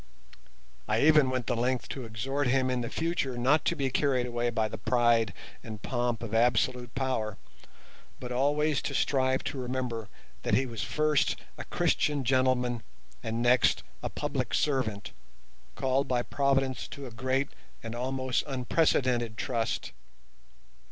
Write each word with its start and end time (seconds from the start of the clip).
I 0.87 1.01
even 1.03 1.29
went 1.29 1.45
the 1.45 1.55
length 1.55 1.87
to 1.89 2.05
exhort 2.05 2.47
him 2.47 2.71
in 2.71 2.81
the 2.81 2.89
future 2.89 3.37
not 3.37 3.63
to 3.65 3.75
be 3.75 3.91
carried 3.91 4.25
away 4.25 4.49
by 4.49 4.67
the 4.67 4.79
pride 4.79 5.31
and 5.63 5.79
pomp 5.79 6.23
of 6.23 6.33
absolute 6.33 6.95
power, 6.95 7.37
but 8.19 8.31
always 8.31 8.81
to 8.81 8.95
strive 8.95 9.43
to 9.43 9.59
remember 9.61 10.09
that 10.41 10.55
he 10.55 10.65
was 10.65 10.81
first 10.81 11.35
a 11.55 11.65
Christian 11.65 12.23
gentleman, 12.23 12.81
and 13.21 13.43
next 13.43 13.83
a 14.01 14.09
public 14.09 14.55
servant, 14.55 15.11
called 15.75 16.07
by 16.07 16.23
Providence 16.23 16.87
to 16.87 17.05
a 17.05 17.11
great 17.11 17.49
and 17.83 17.93
almost 17.93 18.43
unprecedented 18.47 19.37
trust. 19.37 19.91